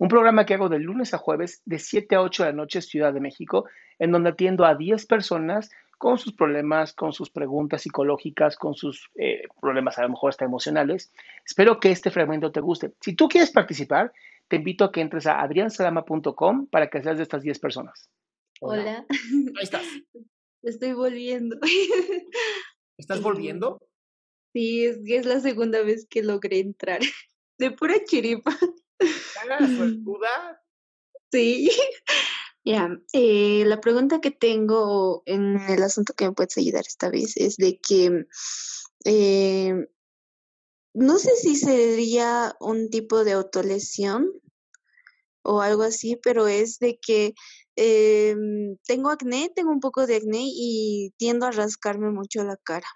[0.00, 2.80] Un programa que hago de lunes a jueves de 7 a 8 de la noche
[2.80, 7.82] Ciudad de México, en donde atiendo a 10 personas con sus problemas, con sus preguntas
[7.82, 11.12] psicológicas, con sus eh, problemas a lo mejor hasta emocionales.
[11.44, 12.94] Espero que este fragmento te guste.
[13.02, 14.10] Si tú quieres participar,
[14.48, 18.08] te invito a que entres a adriansalama.com para que seas de estas 10 personas.
[18.62, 19.04] Hola.
[19.10, 19.84] Ahí estás.
[20.62, 21.58] Estoy volviendo.
[22.96, 23.86] ¿Estás volviendo?
[24.54, 27.00] Sí, es, es la segunda vez que logré entrar.
[27.58, 28.56] De pura chiripa.
[31.32, 31.70] Sí.
[32.62, 37.38] Ya, eh, la pregunta que tengo en el asunto que me puedes ayudar esta vez
[37.38, 38.26] es de que
[39.06, 39.88] eh,
[40.92, 44.30] no sé si sería un tipo de autolesión
[45.42, 47.32] o algo así, pero es de que
[47.76, 48.36] eh,
[48.86, 52.88] tengo acné, tengo un poco de acné y tiendo a rascarme mucho la cara.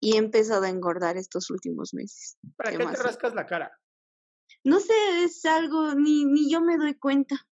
[0.00, 2.36] Y he empezado a engordar estos últimos meses.
[2.56, 3.72] ¿Para qué te rascas la cara?
[4.64, 4.94] No sé,
[5.24, 7.46] es algo, ni, ni yo me doy cuenta.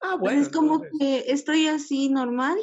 [0.00, 0.42] Ah, Pues bueno.
[0.42, 2.58] es como que estoy así normal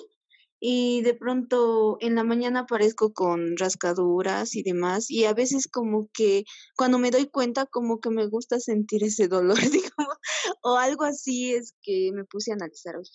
[0.59, 6.09] y de pronto en la mañana aparezco con rascaduras y demás y a veces como
[6.13, 6.43] que
[6.75, 10.17] cuando me doy cuenta como que me gusta sentir ese dolor, digamos,
[10.61, 13.05] o algo así es que me puse a analizar hoy.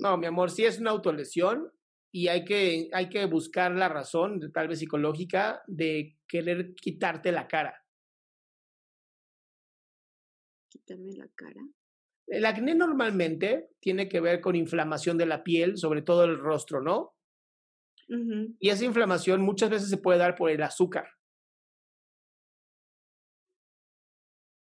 [0.00, 1.70] No, mi amor, sí es una autolesión
[2.12, 7.46] y hay que, hay que buscar la razón, tal vez psicológica, de querer quitarte la
[7.46, 7.79] cara.
[10.90, 11.60] Quitarme la cara.
[12.26, 16.80] El acné normalmente tiene que ver con inflamación de la piel, sobre todo el rostro,
[16.80, 17.14] ¿no?
[18.58, 21.08] Y esa inflamación muchas veces se puede dar por el azúcar.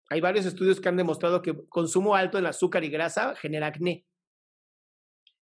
[0.09, 4.05] Hay varios estudios que han demostrado que consumo alto en azúcar y grasa genera acné.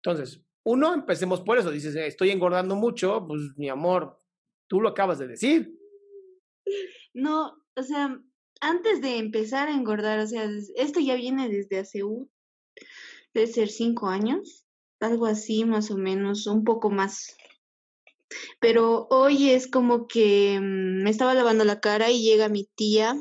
[0.01, 1.69] Entonces, uno, empecemos por eso.
[1.69, 4.19] Dices, "Eh, estoy engordando mucho, pues mi amor,
[4.67, 5.73] tú lo acabas de decir.
[7.13, 8.21] No, o sea,
[8.61, 12.01] antes de empezar a engordar, o sea, esto ya viene desde hace,
[13.45, 14.65] ser cinco años,
[14.99, 17.35] algo así más o menos, un poco más.
[18.59, 23.15] Pero hoy es como que mm, me estaba lavando la cara y llega mi tía,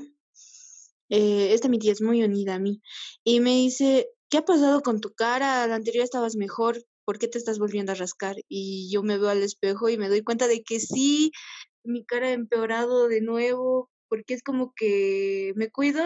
[1.11, 2.81] eh, esta mi tía es muy unida a mí,
[3.23, 5.67] y me dice, ¿qué ha pasado con tu cara?
[5.67, 8.37] La anterior estabas mejor, ¿por qué te estás volviendo a rascar?
[8.49, 11.31] Y yo me veo al espejo y me doy cuenta de que sí,
[11.85, 16.03] mi cara ha empeorado de nuevo, porque es como que me cuido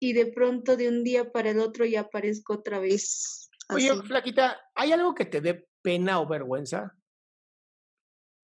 [0.00, 3.50] y de pronto de un día para el otro ya aparezco otra vez.
[3.68, 3.90] Oye.
[4.04, 6.96] Flaquita, ¿hay algo que te dé pena o vergüenza?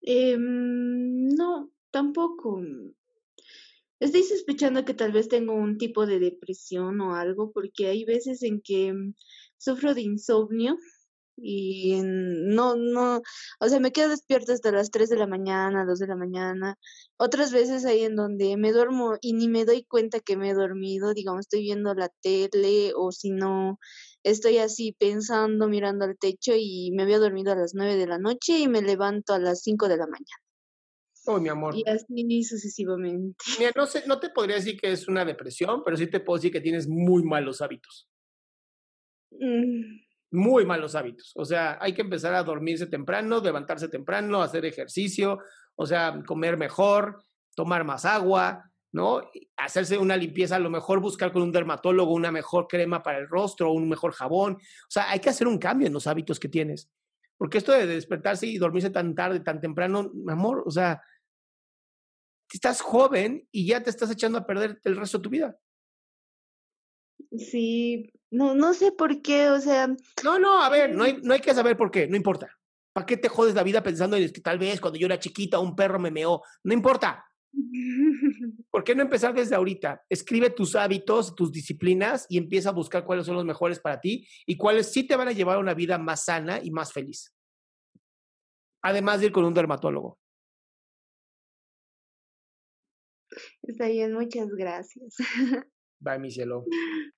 [0.00, 2.62] Em, no, tampoco.
[4.00, 8.42] Estoy sospechando que tal vez tengo un tipo de depresión o algo, porque hay veces
[8.44, 9.14] en que mm,
[9.56, 10.78] sufro de insomnio
[11.42, 13.22] y en- no, no,
[13.60, 16.76] o sea, me quedo despierta hasta las 3 de la mañana, 2 de la mañana.
[17.16, 20.54] Otras veces hay en donde me duermo y ni me doy cuenta que me he
[20.54, 23.78] dormido, digamos, estoy viendo la tele o si no,
[24.22, 28.18] estoy así pensando, mirando al techo y me había dormido a las 9 de la
[28.18, 30.42] noche y me levanto a las 5 de la mañana.
[31.26, 31.74] Oh, mi amor.
[31.76, 33.36] Y así sucesivamente.
[33.58, 36.38] Mira, no, sé, no te podría decir que es una depresión, pero sí te puedo
[36.38, 38.08] decir que tienes muy malos hábitos.
[39.30, 41.32] Mm, Muy malos hábitos.
[41.36, 45.38] O sea, hay que empezar a dormirse temprano, levantarse temprano, hacer ejercicio,
[45.74, 49.30] o sea, comer mejor, tomar más agua, ¿no?
[49.56, 53.28] Hacerse una limpieza, a lo mejor buscar con un dermatólogo una mejor crema para el
[53.28, 54.54] rostro, un mejor jabón.
[54.54, 56.90] O sea, hay que hacer un cambio en los hábitos que tienes.
[57.36, 61.00] Porque esto de despertarse y dormirse tan tarde, tan temprano, mi amor, o sea,
[62.52, 65.58] estás joven y ya te estás echando a perder el resto de tu vida.
[67.36, 69.88] Sí, no, no sé por qué, o sea.
[70.24, 72.58] No, no, a ver, no hay, no hay que saber por qué, no importa.
[72.92, 75.58] ¿Para qué te jodes la vida pensando en que tal vez cuando yo era chiquita
[75.58, 76.42] un perro me meó?
[76.64, 77.24] No importa.
[78.70, 80.04] ¿Por qué no empezar desde ahorita?
[80.08, 84.26] Escribe tus hábitos, tus disciplinas y empieza a buscar cuáles son los mejores para ti
[84.46, 87.34] y cuáles sí te van a llevar a una vida más sana y más feliz.
[88.82, 90.18] Además de ir con un dermatólogo.
[93.62, 95.16] Está bien, muchas gracias.
[96.00, 96.64] Bye, mi cielo.